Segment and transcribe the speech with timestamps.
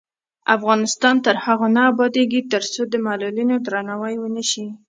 [0.55, 4.65] افغانستان تر هغو نه ابادیږي، ترڅو د معلولینو درناوی ونشي.